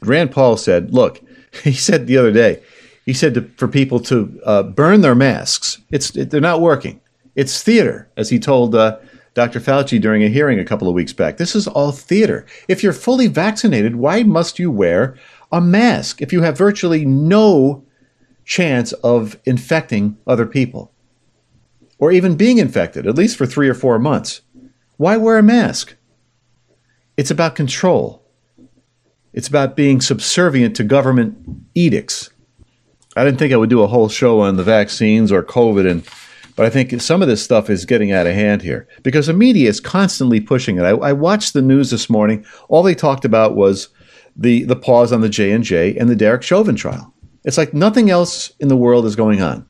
Rand 0.00 0.30
Paul 0.30 0.56
said, 0.56 0.94
look, 0.94 1.20
he 1.64 1.72
said 1.72 2.06
the 2.06 2.16
other 2.16 2.32
day, 2.32 2.62
he 3.06 3.12
said 3.12 3.34
to, 3.34 3.42
for 3.56 3.68
people 3.68 4.00
to 4.00 4.40
uh, 4.44 4.62
burn 4.64 5.00
their 5.00 5.14
masks. 5.14 5.78
It's 5.90 6.14
it, 6.16 6.30
they're 6.30 6.40
not 6.40 6.60
working. 6.60 7.00
It's 7.36 7.62
theater, 7.62 8.10
as 8.16 8.30
he 8.30 8.38
told 8.38 8.74
uh, 8.74 8.98
Dr. 9.34 9.60
Fauci 9.60 10.00
during 10.00 10.24
a 10.24 10.28
hearing 10.28 10.58
a 10.58 10.64
couple 10.64 10.88
of 10.88 10.94
weeks 10.94 11.12
back. 11.12 11.36
This 11.36 11.54
is 11.54 11.68
all 11.68 11.92
theater. 11.92 12.44
If 12.68 12.82
you're 12.82 12.92
fully 12.92 13.28
vaccinated, 13.28 13.96
why 13.96 14.24
must 14.24 14.58
you 14.58 14.70
wear 14.70 15.16
a 15.52 15.60
mask 15.60 16.20
if 16.20 16.32
you 16.32 16.42
have 16.42 16.58
virtually 16.58 17.04
no 17.04 17.84
chance 18.44 18.92
of 18.92 19.38
infecting 19.44 20.16
other 20.26 20.46
people 20.46 20.92
or 21.98 22.10
even 22.12 22.36
being 22.36 22.58
infected, 22.58 23.06
at 23.06 23.14
least 23.14 23.36
for 23.36 23.46
three 23.46 23.68
or 23.68 23.74
four 23.74 23.98
months? 23.98 24.40
Why 24.96 25.16
wear 25.16 25.38
a 25.38 25.42
mask? 25.42 25.94
It's 27.16 27.30
about 27.30 27.54
control. 27.54 28.24
It's 29.32 29.48
about 29.48 29.76
being 29.76 30.00
subservient 30.00 30.74
to 30.76 30.84
government 30.84 31.36
edicts. 31.74 32.30
I 33.16 33.24
didn't 33.24 33.38
think 33.38 33.52
I 33.52 33.56
would 33.56 33.70
do 33.70 33.82
a 33.82 33.86
whole 33.86 34.08
show 34.08 34.40
on 34.40 34.56
the 34.56 34.62
vaccines 34.62 35.32
or 35.32 35.42
COVID, 35.42 35.90
and 35.90 36.06
but 36.54 36.64
I 36.64 36.70
think 36.70 37.00
some 37.00 37.22
of 37.22 37.28
this 37.28 37.42
stuff 37.42 37.68
is 37.68 37.84
getting 37.84 38.12
out 38.12 38.26
of 38.26 38.34
hand 38.34 38.62
here 38.62 38.88
because 39.02 39.26
the 39.26 39.32
media 39.32 39.68
is 39.68 39.80
constantly 39.80 40.40
pushing 40.40 40.78
it. 40.78 40.82
I, 40.82 40.90
I 40.90 41.12
watched 41.12 41.52
the 41.52 41.62
news 41.62 41.90
this 41.90 42.08
morning. 42.08 42.46
All 42.68 42.82
they 42.82 42.94
talked 42.94 43.24
about 43.24 43.56
was 43.56 43.88
the 44.36 44.64
the 44.64 44.76
pause 44.76 45.12
on 45.12 45.20
the 45.22 45.28
J 45.28 45.52
and 45.52 45.64
J 45.64 45.96
and 45.96 46.08
the 46.08 46.16
Derek 46.16 46.42
Chauvin 46.42 46.76
trial. 46.76 47.12
It's 47.44 47.58
like 47.58 47.74
nothing 47.74 48.10
else 48.10 48.52
in 48.60 48.68
the 48.68 48.76
world 48.76 49.06
is 49.06 49.16
going 49.16 49.40
on. 49.40 49.68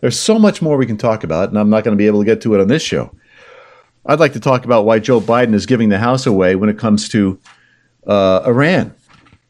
There's 0.00 0.18
so 0.18 0.38
much 0.38 0.62
more 0.62 0.76
we 0.76 0.86
can 0.86 0.96
talk 0.96 1.24
about, 1.24 1.48
and 1.48 1.58
I'm 1.58 1.70
not 1.70 1.84
going 1.84 1.96
to 1.96 2.00
be 2.00 2.06
able 2.06 2.20
to 2.20 2.26
get 2.26 2.40
to 2.42 2.54
it 2.54 2.60
on 2.60 2.68
this 2.68 2.82
show. 2.82 3.14
I'd 4.06 4.20
like 4.20 4.32
to 4.32 4.40
talk 4.40 4.64
about 4.64 4.86
why 4.86 5.00
Joe 5.00 5.20
Biden 5.20 5.54
is 5.54 5.66
giving 5.66 5.88
the 5.88 5.98
House 5.98 6.24
away 6.24 6.54
when 6.56 6.70
it 6.70 6.78
comes 6.78 7.08
to 7.10 7.38
uh, 8.06 8.42
Iran. 8.46 8.94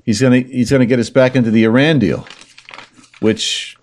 He's 0.05 0.21
going 0.21 0.43
to 0.43 0.50
he's 0.50 0.71
going 0.71 0.81
to 0.81 0.87
get 0.87 0.99
us 0.99 1.11
back 1.11 1.37
into 1.37 1.50
the 1.50 1.64
Iran 1.64 1.99
deal, 1.99 2.26
which 3.21 3.77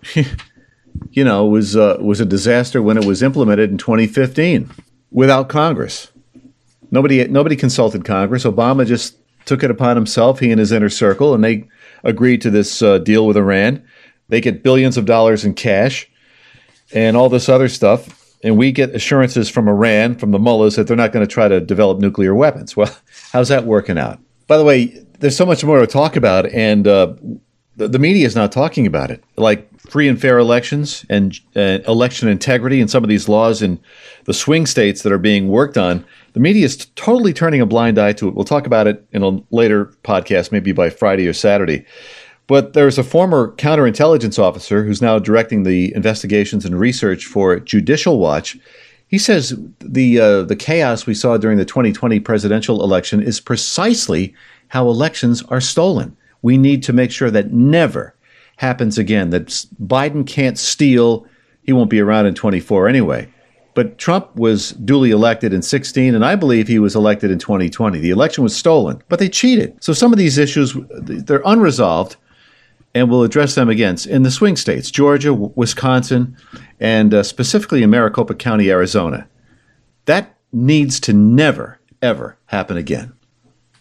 you 1.10 1.24
know 1.24 1.46
was 1.46 1.76
uh, 1.76 1.96
was 2.00 2.20
a 2.20 2.26
disaster 2.26 2.82
when 2.82 2.96
it 2.96 3.04
was 3.04 3.22
implemented 3.22 3.70
in 3.70 3.78
2015 3.78 4.70
without 5.10 5.48
Congress. 5.48 6.10
Nobody 6.90 7.26
nobody 7.28 7.56
consulted 7.56 8.04
Congress. 8.04 8.44
Obama 8.44 8.86
just 8.86 9.16
took 9.44 9.62
it 9.62 9.70
upon 9.70 9.96
himself, 9.96 10.40
he 10.40 10.50
and 10.50 10.58
his 10.58 10.72
inner 10.72 10.88
circle, 10.88 11.34
and 11.34 11.44
they 11.44 11.68
agreed 12.04 12.42
to 12.42 12.50
this 12.50 12.82
uh, 12.82 12.98
deal 12.98 13.26
with 13.26 13.36
Iran. 13.36 13.84
They 14.28 14.40
get 14.40 14.62
billions 14.62 14.96
of 14.96 15.04
dollars 15.04 15.44
in 15.44 15.54
cash 15.54 16.08
and 16.92 17.16
all 17.16 17.28
this 17.28 17.48
other 17.48 17.68
stuff 17.68 18.26
and 18.46 18.56
we 18.56 18.70
get 18.70 18.94
assurances 18.94 19.48
from 19.48 19.68
Iran, 19.68 20.14
from 20.14 20.30
the 20.30 20.38
mullahs, 20.38 20.76
that 20.76 20.86
they're 20.86 20.96
not 20.96 21.12
going 21.12 21.26
to 21.26 21.32
try 21.32 21.48
to 21.48 21.60
develop 21.60 21.98
nuclear 21.98 22.34
weapons. 22.34 22.76
Well, 22.76 22.94
how's 23.32 23.48
that 23.48 23.64
working 23.64 23.98
out? 23.98 24.20
By 24.46 24.56
the 24.56 24.64
way, 24.64 25.04
there's 25.18 25.36
so 25.36 25.46
much 25.46 25.64
more 25.64 25.80
to 25.80 25.86
talk 25.86 26.14
about, 26.14 26.46
and 26.46 26.86
uh, 26.86 27.14
the, 27.76 27.88
the, 27.88 27.98
media 27.98 28.26
is 28.26 28.34
not 28.34 28.52
talking 28.52 28.86
about 28.86 29.10
it. 29.10 29.22
Like 29.36 29.68
free 29.80 30.08
and 30.08 30.20
fair 30.20 30.38
elections 30.38 31.04
and 31.08 31.38
uh, 31.54 31.78
election 31.86 32.28
integrity 32.28 32.80
and 32.80 32.90
some 32.90 33.04
of 33.04 33.08
these 33.08 33.28
laws 33.28 33.62
in 33.62 33.78
the 34.24 34.34
swing 34.34 34.66
states 34.66 35.02
that 35.02 35.12
are 35.12 35.18
being 35.18 35.48
worked 35.48 35.76
on. 35.76 36.04
The 36.32 36.40
media 36.40 36.64
is 36.64 36.76
t- 36.76 36.90
totally 36.96 37.32
turning 37.32 37.60
a 37.60 37.66
blind 37.66 37.98
eye 37.98 38.12
to 38.14 38.28
it. 38.28 38.34
We'll 38.34 38.44
talk 38.44 38.66
about 38.66 38.86
it 38.86 39.06
in 39.12 39.22
a 39.22 39.40
later 39.50 39.86
podcast, 40.04 40.52
maybe 40.52 40.72
by 40.72 40.90
Friday 40.90 41.28
or 41.28 41.32
Saturday. 41.32 41.84
But 42.46 42.72
there's 42.72 42.98
a 42.98 43.04
former 43.04 43.52
counterintelligence 43.56 44.38
officer 44.38 44.84
who's 44.84 45.02
now 45.02 45.18
directing 45.18 45.64
the 45.64 45.92
investigations 45.94 46.64
and 46.64 46.78
research 46.78 47.24
for 47.24 47.58
Judicial 47.58 48.18
Watch. 48.18 48.56
He 49.08 49.18
says 49.18 49.58
the 49.80 50.20
uh, 50.20 50.42
the 50.42 50.56
chaos 50.56 51.06
we 51.06 51.14
saw 51.14 51.36
during 51.36 51.58
the 51.58 51.64
2020 51.64 52.20
presidential 52.20 52.82
election 52.82 53.22
is 53.22 53.40
precisely 53.40 54.34
how 54.68 54.88
elections 54.88 55.42
are 55.44 55.60
stolen. 55.60 56.16
We 56.42 56.58
need 56.58 56.82
to 56.84 56.92
make 56.92 57.10
sure 57.10 57.30
that 57.30 57.52
never 57.52 58.14
happens 58.56 58.98
again. 58.98 59.30
That 59.30 59.46
Biden 59.82 60.26
can't 60.26 60.58
steal. 60.58 61.26
He 61.62 61.72
won't 61.72 61.90
be 61.90 62.00
around 62.00 62.26
in 62.26 62.34
24 62.34 62.88
anyway. 62.88 63.32
But 63.74 63.98
Trump 63.98 64.34
was 64.34 64.70
duly 64.70 65.10
elected 65.10 65.52
in 65.52 65.60
16, 65.60 66.14
and 66.14 66.24
I 66.24 66.34
believe 66.34 66.66
he 66.66 66.78
was 66.78 66.96
elected 66.96 67.30
in 67.30 67.38
2020. 67.38 67.98
The 67.98 68.10
election 68.10 68.42
was 68.42 68.56
stolen, 68.56 69.02
but 69.10 69.18
they 69.18 69.28
cheated. 69.28 69.82
So 69.84 69.92
some 69.92 70.12
of 70.12 70.18
these 70.18 70.38
issues, 70.38 70.74
they're 70.90 71.42
unresolved 71.44 72.16
and 72.96 73.10
we'll 73.10 73.24
address 73.24 73.54
them 73.54 73.68
again 73.68 73.94
in 74.08 74.22
the 74.22 74.30
swing 74.30 74.56
states 74.56 74.90
Georgia, 74.90 75.34
Wisconsin, 75.34 76.34
and 76.80 77.12
uh, 77.12 77.22
specifically 77.22 77.82
in 77.82 77.90
Maricopa 77.90 78.34
County, 78.34 78.70
Arizona. 78.70 79.28
That 80.06 80.34
needs 80.50 80.98
to 81.00 81.12
never, 81.12 81.78
ever 82.00 82.38
happen 82.46 82.78
again. 82.78 83.12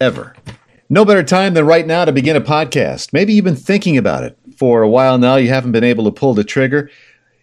Ever. 0.02 0.36
No 0.88 1.04
better 1.04 1.24
time 1.24 1.56
than 1.56 1.66
right 1.66 1.88
now 1.88 2.06
to 2.06 2.12
begin 2.12 2.36
a 2.36 2.42
podcast. 2.42 3.12
Maybe 3.12 3.34
you've 3.34 3.44
been 3.44 3.56
thinking 3.56 3.98
about 3.98 4.24
it 4.24 4.38
for 4.56 4.84
a 4.84 4.90
while 4.90 5.18
now, 5.18 5.36
you 5.36 5.50
haven't 5.50 5.72
been 5.72 5.84
able 5.84 6.04
to 6.04 6.12
pull 6.12 6.36
the 6.36 6.44
trigger. 6.44 6.92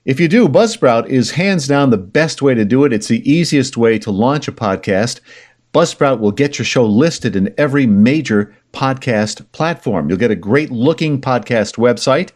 If 0.04 0.20
you 0.20 0.28
do, 0.28 0.48
Buzzsprout 0.48 1.08
is 1.08 1.32
hands 1.32 1.66
down 1.66 1.90
the 1.90 1.98
best 1.98 2.40
way 2.40 2.54
to 2.54 2.64
do 2.64 2.84
it. 2.84 2.92
It's 2.92 3.08
the 3.08 3.28
easiest 3.28 3.76
way 3.76 3.98
to 3.98 4.12
launch 4.12 4.46
a 4.46 4.52
podcast. 4.52 5.18
Buzzsprout 5.74 6.20
will 6.20 6.30
get 6.30 6.56
your 6.56 6.64
show 6.64 6.84
listed 6.84 7.34
in 7.34 7.52
every 7.58 7.84
major 7.84 8.54
podcast 8.72 9.50
platform. 9.50 10.08
You'll 10.08 10.18
get 10.18 10.30
a 10.30 10.36
great 10.36 10.70
looking 10.70 11.20
podcast 11.20 11.78
website, 11.78 12.30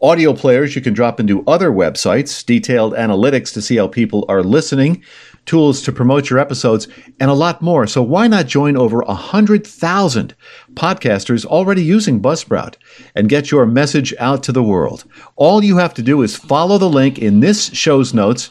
audio 0.00 0.34
players 0.34 0.76
you 0.76 0.82
can 0.82 0.94
drop 0.94 1.18
into 1.18 1.44
other 1.48 1.72
websites, 1.72 2.46
detailed 2.46 2.94
analytics 2.94 3.52
to 3.54 3.62
see 3.62 3.76
how 3.76 3.88
people 3.88 4.24
are 4.28 4.44
listening, 4.44 5.02
tools 5.46 5.82
to 5.82 5.92
promote 5.92 6.30
your 6.30 6.38
episodes, 6.38 6.88
and 7.20 7.30
a 7.30 7.34
lot 7.34 7.62
more. 7.62 7.86
So 7.86 8.02
why 8.02 8.28
not 8.28 8.46
join 8.46 8.76
over 8.76 8.98
100,000 8.98 10.34
podcasters 10.74 11.44
already 11.44 11.82
using 11.82 12.20
Buzzsprout 12.20 12.76
and 13.14 13.28
get 13.28 13.50
your 13.50 13.66
message 13.66 14.14
out 14.18 14.42
to 14.44 14.52
the 14.52 14.62
world? 14.62 15.04
All 15.36 15.62
you 15.62 15.76
have 15.76 15.94
to 15.94 16.02
do 16.02 16.22
is 16.22 16.36
follow 16.36 16.78
the 16.78 16.88
link 16.88 17.18
in 17.18 17.40
this 17.40 17.72
show's 17.72 18.14
notes 18.14 18.50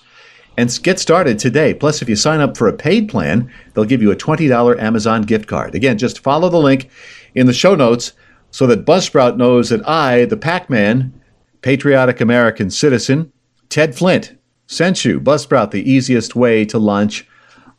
and 0.58 0.80
get 0.84 1.00
started 1.00 1.40
today. 1.40 1.74
Plus, 1.74 2.02
if 2.02 2.10
you 2.10 2.16
sign 2.16 2.40
up 2.40 2.56
for 2.56 2.68
a 2.68 2.74
paid 2.74 3.10
plan, 3.10 3.52
they'll 3.74 3.86
give 3.86 4.02
you 4.02 4.12
a 4.12 4.16
$20 4.16 4.80
Amazon 4.80 5.24
gift 5.24 5.48
card. 5.48 5.76
Again, 5.76 5.98
just 5.98 6.20
follow 6.20 6.50
the 6.50 6.58
link 6.58 6.90
in 7.36 7.48
the 7.48 7.54
show 7.54 7.76
notes 7.76 8.14
so 8.52 8.68
that 8.68 8.86
Buzzsprout 8.86 9.36
knows 9.36 9.70
that 9.70 9.88
I, 9.88 10.26
the 10.26 10.38
Pac 10.38 10.70
Man, 10.70 11.20
patriotic 11.62 12.22
American 12.22 12.70
citizen, 12.70 13.32
Ted 13.70 13.96
Flint, 13.96 14.38
sent 14.68 15.06
you 15.06 15.20
Buzzsprout, 15.20 15.72
the 15.72 15.90
easiest 15.90 16.36
way 16.36 16.66
to 16.66 16.78
launch 16.80 17.28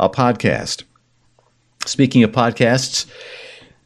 a 0.00 0.08
podcast. 0.08 0.84
Speaking 1.86 2.22
of 2.22 2.32
podcasts, 2.32 3.06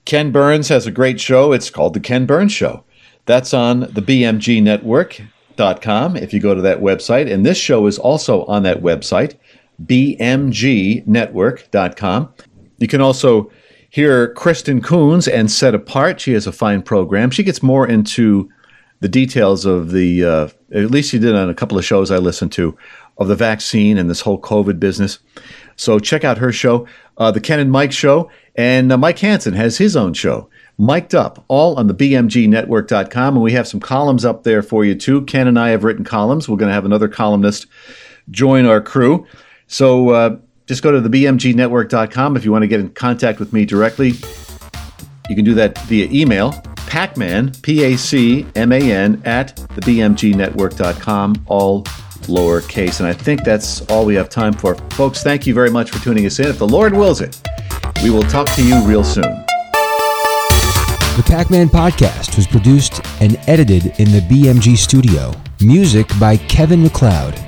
Ken 0.04 0.30
Burns 0.32 0.68
has 0.68 0.86
a 0.86 0.90
great 0.90 1.20
show. 1.20 1.52
It's 1.52 1.70
called 1.70 1.94
The 1.94 2.00
Ken 2.00 2.26
Burns 2.26 2.52
Show. 2.52 2.84
That's 3.26 3.52
on 3.52 3.80
the 3.80 4.00
BMG 4.00 4.62
Network.com 4.62 6.16
if 6.16 6.32
you 6.32 6.40
go 6.40 6.54
to 6.54 6.62
that 6.62 6.80
website. 6.80 7.30
And 7.30 7.44
this 7.44 7.58
show 7.58 7.86
is 7.86 7.98
also 7.98 8.44
on 8.46 8.62
that 8.62 8.80
website, 8.80 9.34
bmgnetwork.com. 9.84 12.34
You 12.78 12.88
can 12.88 13.00
also 13.00 13.50
hear 13.90 14.32
Kristen 14.34 14.80
Coons 14.80 15.26
and 15.28 15.50
Set 15.50 15.74
Apart. 15.74 16.20
She 16.20 16.32
has 16.32 16.46
a 16.46 16.52
fine 16.52 16.80
program. 16.82 17.30
She 17.30 17.42
gets 17.42 17.62
more 17.62 17.86
into 17.86 18.48
the 19.00 19.08
details 19.08 19.66
of 19.66 19.90
the, 19.90 20.24
uh, 20.24 20.48
at 20.72 20.90
least 20.90 21.10
she 21.10 21.18
did 21.18 21.34
on 21.34 21.48
a 21.48 21.54
couple 21.54 21.78
of 21.78 21.84
shows 21.84 22.10
I 22.10 22.18
listened 22.18 22.52
to, 22.52 22.76
of 23.16 23.28
the 23.28 23.34
vaccine 23.34 23.98
and 23.98 24.08
this 24.08 24.20
whole 24.20 24.40
COVID 24.40 24.78
business. 24.78 25.18
So 25.76 25.98
check 25.98 26.24
out 26.24 26.38
her 26.38 26.52
show, 26.52 26.86
uh, 27.16 27.30
the 27.30 27.40
Ken 27.40 27.60
and 27.60 27.70
Mike 27.70 27.92
Show. 27.92 28.30
And 28.54 28.90
uh, 28.90 28.98
Mike 28.98 29.18
Hansen 29.20 29.54
has 29.54 29.78
his 29.78 29.96
own 29.96 30.14
show, 30.14 30.48
Mic'd 30.78 31.14
Up, 31.14 31.44
all 31.48 31.76
on 31.76 31.86
the 31.86 31.94
BMGnetwork.com. 31.94 33.34
And 33.34 33.42
we 33.42 33.52
have 33.52 33.68
some 33.68 33.80
columns 33.80 34.24
up 34.24 34.42
there 34.42 34.62
for 34.62 34.84
you 34.84 34.94
too. 34.94 35.22
Ken 35.22 35.46
and 35.46 35.58
I 35.58 35.70
have 35.70 35.84
written 35.84 36.04
columns. 36.04 36.48
We're 36.48 36.56
going 36.56 36.68
to 36.68 36.74
have 36.74 36.84
another 36.84 37.08
columnist 37.08 37.66
join 38.30 38.66
our 38.66 38.80
crew. 38.80 39.26
So 39.68 40.10
uh, 40.10 40.36
just 40.66 40.82
go 40.82 40.90
to 40.90 41.00
the 41.00 41.08
bmgnetwork.com 41.08 42.36
if 42.36 42.44
you 42.44 42.52
want 42.52 42.62
to 42.62 42.68
get 42.68 42.80
in 42.80 42.90
contact 42.90 43.38
with 43.38 43.52
me 43.52 43.64
directly. 43.64 44.14
You 45.28 45.36
can 45.36 45.44
do 45.44 45.54
that 45.54 45.78
via 45.82 46.08
email, 46.10 46.52
pacman, 46.88 47.60
P-A-C-M-A-N, 47.62 49.22
at 49.24 49.56
the 49.56 49.80
bmgnetwork.com, 49.82 51.44
all 51.46 51.84
lowercase. 52.22 53.00
And 53.00 53.08
I 53.08 53.12
think 53.12 53.44
that's 53.44 53.82
all 53.90 54.04
we 54.04 54.14
have 54.14 54.28
time 54.28 54.52
for. 54.52 54.74
Folks, 54.90 55.22
thank 55.22 55.46
you 55.46 55.54
very 55.54 55.70
much 55.70 55.90
for 55.90 56.02
tuning 56.02 56.26
us 56.26 56.38
in. 56.38 56.46
If 56.46 56.58
the 56.58 56.68
Lord 56.68 56.94
wills 56.94 57.20
it, 57.20 57.40
we 58.02 58.10
will 58.10 58.22
talk 58.22 58.48
to 58.54 58.62
you 58.62 58.80
real 58.84 59.04
soon. 59.04 59.44
The 61.16 61.24
Pac 61.26 61.50
Man 61.50 61.68
podcast 61.68 62.36
was 62.36 62.46
produced 62.46 63.00
and 63.20 63.38
edited 63.48 63.86
in 63.98 64.12
the 64.12 64.20
BMG 64.20 64.76
studio. 64.76 65.32
Music 65.60 66.06
by 66.20 66.36
Kevin 66.36 66.82
MacLeod. 66.82 67.47